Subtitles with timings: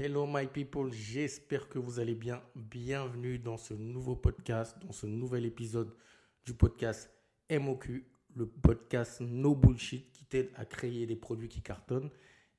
[0.00, 2.40] Hello my people, j'espère que vous allez bien.
[2.54, 5.92] Bienvenue dans ce nouveau podcast, dans ce nouvel épisode
[6.46, 7.10] du podcast
[7.50, 8.06] MOQ,
[8.36, 12.10] le podcast No Bullshit qui t'aide à créer des produits qui cartonnent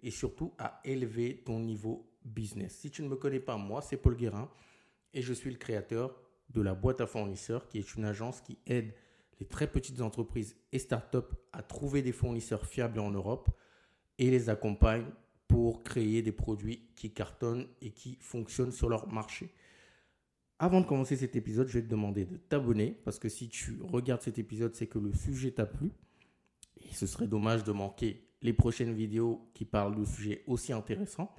[0.03, 2.75] et surtout à élever ton niveau business.
[2.75, 4.51] Si tu ne me connais pas, moi c'est Paul Guérin
[5.13, 6.19] et je suis le créateur
[6.49, 8.93] de la boîte à fournisseurs qui est une agence qui aide
[9.39, 13.47] les très petites entreprises et startups à trouver des fournisseurs fiables en Europe
[14.17, 15.05] et les accompagne
[15.49, 19.49] pour créer des produits qui cartonnent et qui fonctionnent sur leur marché.
[20.59, 23.79] Avant de commencer cet épisode, je vais te demander de t'abonner parce que si tu
[23.81, 25.91] regardes cet épisode, c'est que le sujet t'a plu.
[26.77, 31.33] Et ce serait dommage de manquer les prochaines vidéos qui parlent de sujets aussi intéressants.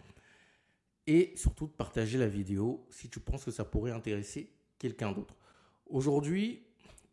[1.06, 5.36] Et surtout de partager la vidéo si tu penses que ça pourrait intéresser quelqu'un d'autre.
[5.86, 6.62] Aujourd'hui,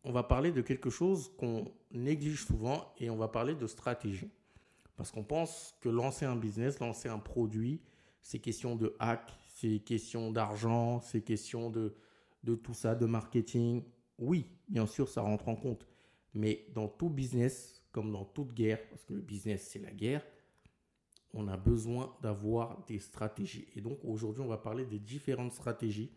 [0.04, 4.32] on va parler de quelque chose qu'on néglige souvent et on va parler de stratégie.
[4.98, 7.82] Parce qu'on pense que lancer un business, lancer un produit,
[8.22, 11.96] c'est question de hack, c'est question d'argent, c'est question de,
[12.44, 13.84] de tout ça, de marketing.
[14.18, 15.88] Oui, bien sûr, ça rentre en compte.
[16.34, 20.26] Mais dans tout business, comme dans toute guerre, parce que le business, c'est la guerre,
[21.34, 23.68] on a besoin d'avoir des stratégies.
[23.76, 26.12] Et donc aujourd'hui, on va parler des différentes stratégies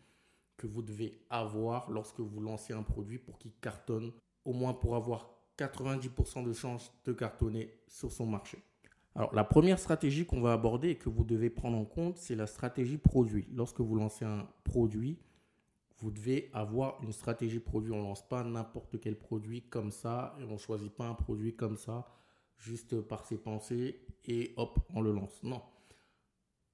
[0.56, 4.12] que vous devez avoir lorsque vous lancez un produit pour qu'il cartonne,
[4.44, 8.58] au moins pour avoir 90% de chances de cartonner sur son marché.
[9.16, 12.36] Alors, la première stratégie qu'on va aborder et que vous devez prendre en compte, c'est
[12.36, 13.46] la stratégie produit.
[13.54, 15.18] Lorsque vous lancez un produit,
[15.98, 17.92] vous devez avoir une stratégie produit.
[17.92, 21.14] On ne lance pas n'importe quel produit comme ça et on ne choisit pas un
[21.14, 22.06] produit comme ça
[22.56, 25.42] juste par ses pensées et hop, on le lance.
[25.42, 25.62] Non.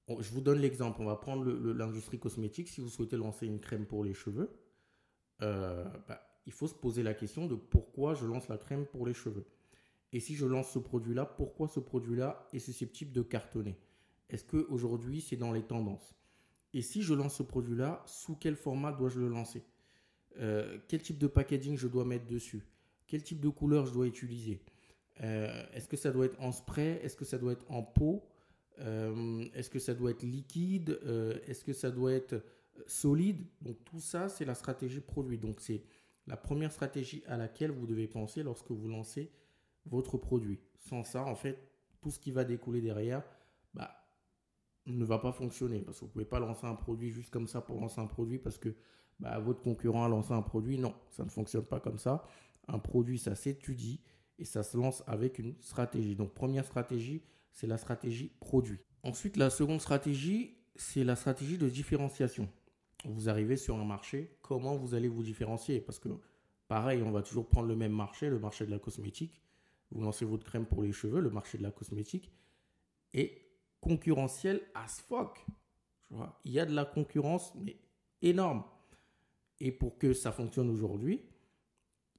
[0.07, 1.01] Je vous donne l'exemple.
[1.01, 2.69] On va prendre l'industrie cosmétique.
[2.69, 4.49] Si vous souhaitez lancer une crème pour les cheveux,
[5.41, 9.05] euh, bah, il faut se poser la question de pourquoi je lance la crème pour
[9.05, 9.45] les cheveux.
[10.13, 13.77] Et si je lance ce produit-là, pourquoi ce produit-là est susceptible de cartonner?
[14.29, 16.15] Est-ce qu'aujourd'hui, c'est dans les tendances?
[16.73, 19.63] Et si je lance ce produit-là, sous quel format dois-je le lancer?
[20.39, 22.63] Euh, Quel type de packaging je dois mettre dessus?
[23.07, 24.61] Quel type de couleur je dois utiliser?
[25.21, 26.99] Euh, Est-ce que ça doit être en spray?
[27.03, 28.23] Est-ce que ça doit être en pot
[28.79, 30.99] euh, Est-ce que ça doit être liquide?
[31.47, 32.43] Est-ce que ça doit être
[32.85, 33.45] solide?
[33.61, 35.37] Donc tout ça, c'est la stratégie produit.
[35.37, 35.83] Donc c'est
[36.27, 39.31] la première stratégie à laquelle vous devez penser lorsque vous lancez
[39.89, 40.59] votre produit.
[40.77, 41.57] Sans ça, en fait,
[42.01, 43.23] tout ce qui va découler derrière,
[43.73, 43.91] bah,
[44.85, 45.81] ne va pas fonctionner.
[45.81, 48.07] Parce que vous ne pouvez pas lancer un produit juste comme ça pour lancer un
[48.07, 48.75] produit parce que
[49.19, 50.77] bah, votre concurrent a lancé un produit.
[50.77, 52.25] Non, ça ne fonctionne pas comme ça.
[52.67, 54.01] Un produit, ça s'étudie
[54.39, 56.15] et ça se lance avec une stratégie.
[56.15, 58.79] Donc, première stratégie, c'est la stratégie produit.
[59.03, 62.49] Ensuite, la seconde stratégie, c'est la stratégie de différenciation.
[63.05, 65.79] Vous arrivez sur un marché, comment vous allez vous différencier?
[65.79, 66.09] Parce que,
[66.67, 69.41] pareil, on va toujours prendre le même marché, le marché de la cosmétique
[69.91, 72.31] vous lancez votre crème pour les cheveux, le marché de la cosmétique
[73.13, 73.41] est
[73.79, 75.45] concurrentiel as fuck.
[76.45, 77.77] Il y a de la concurrence, mais
[78.21, 78.63] énorme.
[79.59, 81.21] Et pour que ça fonctionne aujourd'hui,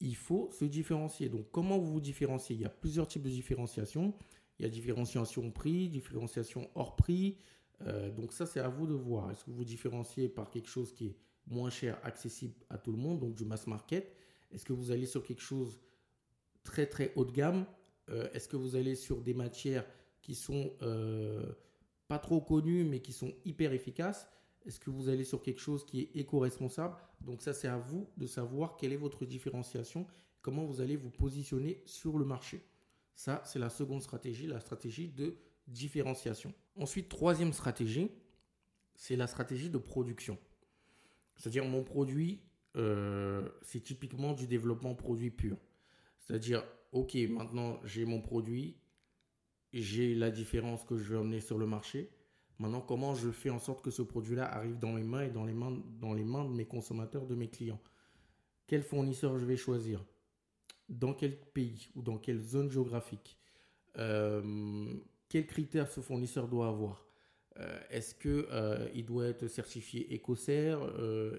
[0.00, 1.28] il faut se différencier.
[1.28, 2.54] Donc, comment vous vous différenciez?
[2.56, 4.14] Il y a plusieurs types de différenciation.
[4.58, 7.38] Il y a différenciation prix, différenciation hors prix.
[7.82, 9.30] Euh, donc, ça, c'est à vous de voir.
[9.30, 12.92] Est-ce que vous vous différenciez par quelque chose qui est moins cher, accessible à tout
[12.92, 14.14] le monde, donc du mass market?
[14.50, 15.80] Est-ce que vous allez sur quelque chose
[16.78, 17.66] très très haut de gamme
[18.10, 19.84] euh, Est-ce que vous allez sur des matières
[20.22, 21.52] qui sont euh,
[22.06, 24.28] pas trop connues mais qui sont hyper efficaces?
[24.64, 26.94] Est-ce que vous allez sur quelque chose qui est éco-responsable?
[27.20, 30.06] Donc ça c'est à vous de savoir quelle est votre différenciation,
[30.40, 32.62] comment vous allez vous positionner sur le marché.
[33.14, 36.54] Ça c'est la seconde stratégie, la stratégie de différenciation.
[36.76, 38.10] Ensuite, troisième stratégie,
[38.94, 40.38] c'est la stratégie de production.
[41.36, 42.40] C'est-à-dire mon produit,
[42.76, 45.56] euh, c'est typiquement du développement produit pur.
[46.28, 46.62] C'est-à-dire,
[46.92, 48.76] OK, maintenant j'ai mon produit,
[49.72, 52.10] j'ai la différence que je vais emmener sur le marché.
[52.58, 55.44] Maintenant, comment je fais en sorte que ce produit-là arrive dans mes mains et dans
[55.46, 57.80] les mains, dans les mains de mes consommateurs, de mes clients?
[58.66, 60.04] Quel fournisseur je vais choisir?
[60.88, 63.38] Dans quel pays ou dans quelle zone géographique?
[63.96, 64.94] Euh,
[65.28, 67.06] Quels critères ce fournisseur doit avoir?
[67.58, 70.80] Euh, Est-ce qu'il euh, doit être certifié écossaire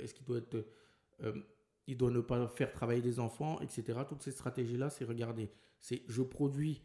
[0.02, 0.66] Est-ce qu'il doit être
[1.88, 4.00] il doit ne pas faire travailler des enfants, etc.
[4.08, 5.50] Toutes ces stratégies-là, c'est regarder.
[5.80, 6.82] C'est je produis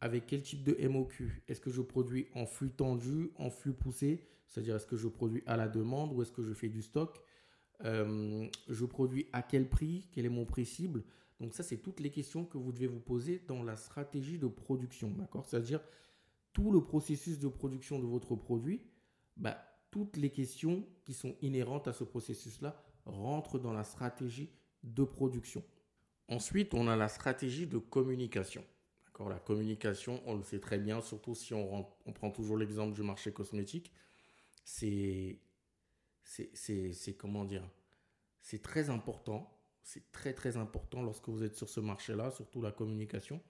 [0.00, 4.24] avec quel type de MOQ Est-ce que je produis en flux tendu, en flux poussé?
[4.46, 7.20] C'est-à-dire est-ce que je produis à la demande ou est-ce que je fais du stock?
[7.84, 10.08] Euh, Je produis à quel prix?
[10.12, 11.04] Quel est mon prix cible?
[11.40, 14.46] Donc ça, c'est toutes les questions que vous devez vous poser dans la stratégie de
[14.46, 15.10] production.
[15.10, 15.44] D'accord?
[15.44, 15.80] C'est-à-dire
[16.52, 18.80] tout le processus de production de votre produit,
[19.36, 19.58] bah,
[19.90, 24.50] toutes les questions qui sont inhérentes à ce processus-là rentre dans la stratégie
[24.82, 25.64] de production.
[26.28, 28.64] Ensuite, on a la stratégie de communication.
[29.24, 33.32] La communication, on le sait très bien, surtout si on, prend toujours l'exemple du marché
[33.32, 33.90] cosmétique.
[34.64, 35.38] c'est,
[37.16, 37.66] comment dire,
[38.42, 39.50] c'est très important.
[39.82, 43.40] C'est très très important lorsque vous êtes sur ce marché-là, surtout la communication.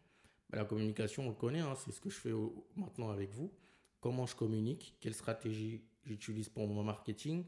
[0.50, 2.32] La communication, on le connaît, hein, c'est ce que je fais
[2.76, 3.52] maintenant avec vous.
[4.00, 7.44] Comment je communique, quelle stratégie j'utilise pour mon marketing,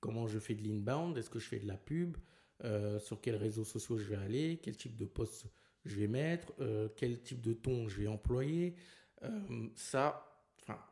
[0.00, 2.16] comment je fais de l'inbound, est-ce que je fais de la pub,
[2.64, 5.46] euh, sur quels réseaux sociaux je vais aller, quel type de post
[5.84, 8.74] je vais mettre, euh, quel type de ton je vais employer?
[9.22, 10.42] Euh, ça,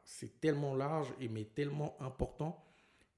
[0.04, 2.64] c'est tellement large et mais tellement important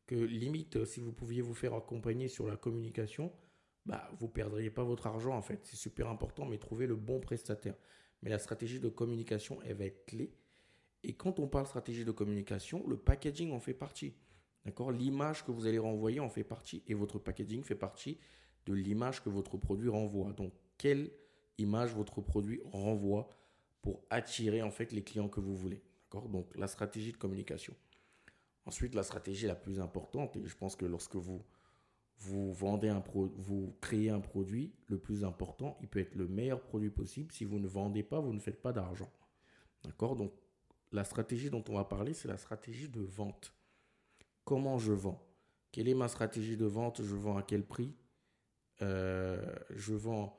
[0.07, 3.33] que limite, si vous pouviez vous faire accompagner sur la communication,
[3.85, 5.61] bah, vous perdriez pas votre argent en fait.
[5.65, 7.75] C'est super important, mais trouver le bon prestataire.
[8.23, 10.33] Mais la stratégie de communication, elle va être clé.
[11.03, 14.15] Et quand on parle stratégie de communication, le packaging en fait partie.
[14.67, 14.91] D'accord?
[14.91, 16.83] L'image que vous allez renvoyer en fait partie.
[16.89, 18.19] Et votre packaging fait partie
[18.67, 20.33] de l'image que votre produit renvoie.
[20.33, 21.13] Donc, quelle
[21.57, 23.29] image votre produit renvoie
[23.81, 25.81] pour attirer en fait les clients que vous voulez?
[26.03, 26.29] D'accord?
[26.29, 27.75] Donc, la stratégie de communication.
[28.67, 31.41] Ensuite, la stratégie la plus importante, et je pense que lorsque vous,
[32.19, 36.27] vous vendez un pro, vous créez un produit, le plus important, il peut être le
[36.27, 37.31] meilleur produit possible.
[37.31, 39.13] Si vous ne vendez pas, vous ne faites pas d'argent.
[39.85, 40.17] D'accord?
[40.17, 40.33] Donc,
[40.91, 43.53] la stratégie dont on va parler, c'est la stratégie de vente.
[44.47, 45.21] Comment je vends
[45.73, 47.93] Quelle est ma stratégie de vente Je vends à quel prix
[48.81, 50.39] euh, Je vends.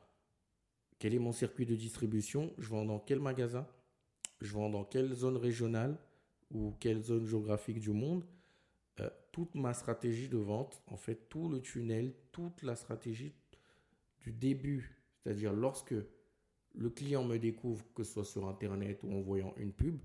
[0.98, 3.68] Quel est mon circuit de distribution Je vends dans quel magasin
[4.40, 6.00] Je vends dans quelle zone régionale
[6.52, 8.24] ou quelle zone géographique du monde
[9.02, 13.36] euh, Toute ma stratégie de vente, en fait, tout le tunnel, toute la stratégie
[14.22, 15.96] du début, c'est-à-dire lorsque
[16.76, 20.00] le client me découvre, que ce soit sur Internet ou en voyant une pub,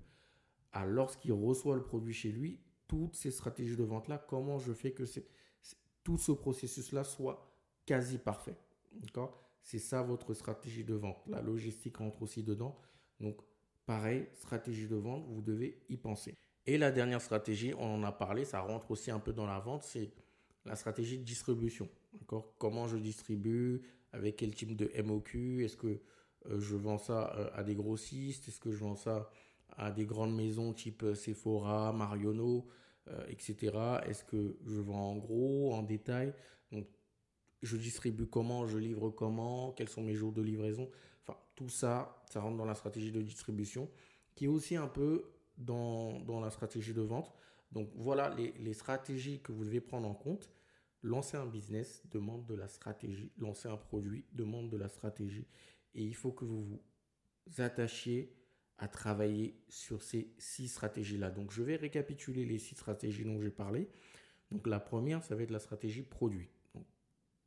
[0.73, 2.59] à lorsqu'il reçoit le produit chez lui,
[2.93, 5.03] toutes ces stratégies de vente-là, comment je fais que
[6.03, 7.51] tout ce processus-là soit
[7.87, 8.55] quasi parfait.
[8.91, 9.41] D'accord?
[9.63, 11.17] C'est ça votre stratégie de vente.
[11.25, 12.77] La logistique rentre aussi dedans.
[13.19, 13.41] Donc,
[13.87, 16.35] pareil, stratégie de vente, vous devez y penser.
[16.67, 19.59] Et la dernière stratégie, on en a parlé, ça rentre aussi un peu dans la
[19.59, 20.11] vente, c'est
[20.63, 21.89] la stratégie de distribution.
[22.19, 22.53] D'accord?
[22.59, 23.81] Comment je distribue
[24.11, 25.99] Avec quel type de MOQ Est-ce que
[26.45, 28.47] euh, je vends ça euh, à des grossistes?
[28.47, 29.31] Est-ce que je vends ça
[29.77, 32.67] à des grandes maisons type euh, Sephora, Marionneau,
[33.09, 33.77] euh, etc.
[34.05, 36.33] Est-ce que je vends en gros, en détail?
[36.71, 36.87] Donc,
[37.61, 40.89] je distribue comment, je livre comment, quels sont mes jours de livraison?
[41.21, 43.89] Enfin, tout ça, ça rentre dans la stratégie de distribution,
[44.35, 47.33] qui est aussi un peu dans, dans la stratégie de vente.
[47.71, 50.49] Donc voilà les, les, stratégies que vous devez prendre en compte.
[51.01, 53.31] Lancer un business demande de la stratégie.
[53.37, 55.47] Lancer un produit demande de la stratégie.
[55.93, 58.33] Et il faut que vous vous attachiez
[58.77, 61.29] à travailler sur ces six stratégies-là.
[61.29, 63.89] Donc, je vais récapituler les six stratégies dont j'ai parlé.
[64.51, 66.49] Donc, la première, ça va être la stratégie produit.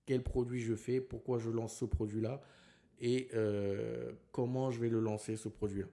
[0.07, 2.41] quel produit je fais, pourquoi je lance ce produit-là
[2.99, 5.89] et euh, comment je vais le lancer, ce produit-là.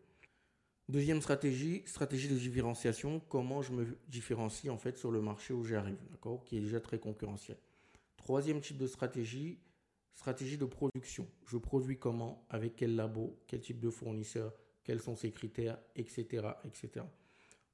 [0.89, 5.63] Deuxième stratégie, stratégie de différenciation, comment je me différencie en fait sur le marché où
[5.63, 7.57] j'arrive, d'accord, qui est déjà très concurrentiel.
[8.18, 9.59] Troisième type de stratégie,
[10.13, 11.27] stratégie de production.
[11.45, 14.53] Je produis comment, avec quel labo, quel type de fournisseur,
[14.83, 17.06] quels sont ses critères, etc., etc.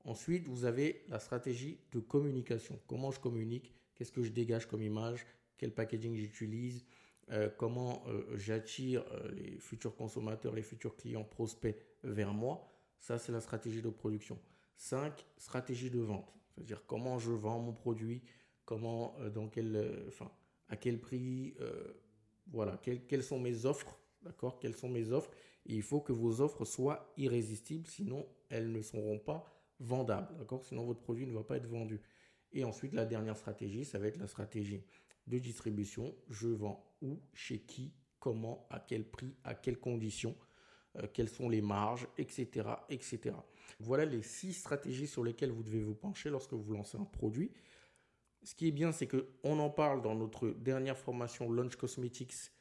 [0.05, 2.79] Ensuite, vous avez la stratégie de communication.
[2.87, 3.73] Comment je communique?
[3.95, 5.25] Qu'est-ce que je dégage comme image?
[5.57, 6.85] Quel packaging j'utilise?
[7.31, 12.65] Euh, Comment euh, j'attire euh, les futurs consommateurs, les futurs clients prospects vers moi?
[12.97, 14.39] Ça, c'est la stratégie de production.
[14.77, 15.25] 5.
[15.37, 16.33] Stratégie de vente.
[16.49, 18.21] C'est-à-dire comment je vends mon produit,
[18.65, 20.11] comment, dans quel,
[20.67, 21.55] à quel prix,
[22.47, 24.59] voilà, quelles sont mes offres, d'accord?
[24.59, 25.31] Quelles sont mes offres?
[25.65, 29.45] Il faut que vos offres soient irrésistibles, sinon elles ne seront pas
[29.79, 30.35] vendables.
[30.37, 30.63] D'accord?
[30.63, 32.01] Sinon votre produit ne va pas être vendu.
[32.51, 34.83] Et ensuite, la dernière stratégie, ça va être la stratégie
[35.27, 36.15] de distribution.
[36.29, 40.35] Je vends où, chez qui, comment, à quel prix, à quelles conditions,
[40.97, 43.35] euh, quelles sont les marges, etc., etc.
[43.79, 47.51] Voilà les six stratégies sur lesquelles vous devez vous pencher lorsque vous lancez un produit.
[48.43, 52.51] Ce qui est bien, c'est qu'on en parle dans notre dernière formation Launch Cosmetics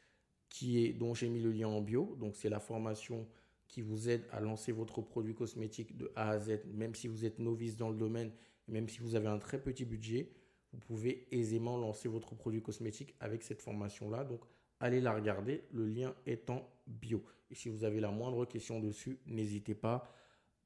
[0.49, 2.17] qui est, dont j'ai mis le lien en bio.
[2.21, 3.26] Donc, c'est la formation
[3.67, 7.25] qui vous aide à lancer votre produit cosmétique de A à Z, même si vous
[7.25, 8.33] êtes novice dans le domaine,
[8.67, 10.31] même si vous avez un très petit budget,
[10.73, 14.25] vous pouvez aisément lancer votre produit cosmétique avec cette formation-là.
[14.25, 14.40] Donc,
[14.81, 15.64] allez la regarder.
[15.73, 17.23] Le lien est en bio.
[17.50, 20.12] Et si vous avez la moindre question dessus, n'hésitez pas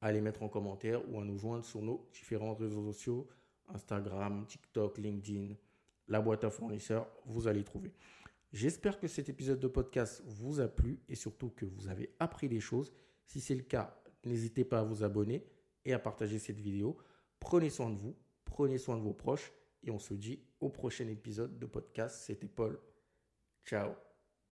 [0.01, 3.27] à les mettre en commentaire ou à nous joindre sur nos différents réseaux sociaux,
[3.73, 5.55] Instagram, TikTok, LinkedIn,
[6.09, 7.93] la boîte à fournisseurs, vous allez trouver.
[8.53, 12.47] J'espère que cet épisode de podcast vous a plu et surtout que vous avez appris
[12.47, 12.93] des choses.
[13.25, 15.43] Si c'est le cas, n'hésitez pas à vous abonner
[15.85, 16.95] et à partager cette vidéo.
[17.39, 21.07] Prenez soin de vous, prenez soin de vos proches et on se dit au prochain
[21.07, 22.23] épisode de podcast.
[22.25, 22.79] C'était Paul.
[23.65, 24.12] Ciao